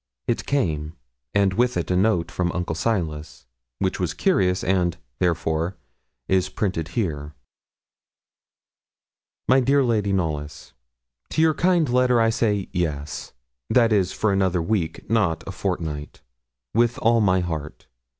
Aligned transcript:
It 0.25 0.47
came, 0.47 0.93
and 1.35 1.53
with 1.53 1.77
it 1.77 1.91
a 1.91 1.95
note 1.95 2.31
from 2.31 2.51
Uncle 2.53 2.73
Silas, 2.73 3.45
which 3.77 3.99
was 3.99 4.15
curious, 4.15 4.63
and, 4.63 4.97
therefore, 5.19 5.77
is 6.27 6.49
printed 6.49 6.87
here: 6.97 7.35
'MY 9.47 9.59
DEAR 9.59 9.83
LADY 9.83 10.11
KNOLLYS, 10.11 10.73
To 11.29 11.41
your 11.43 11.53
kind 11.53 11.87
letter 11.87 12.19
I 12.19 12.31
say 12.31 12.67
yes 12.73 13.33
(that 13.69 13.93
is, 13.93 14.11
for 14.11 14.31
another 14.33 14.59
week, 14.59 15.07
not 15.07 15.43
a 15.45 15.51
fortnight), 15.51 16.21
with 16.73 16.97
all 16.97 17.21
my 17.21 17.41
heart. 17.41 17.85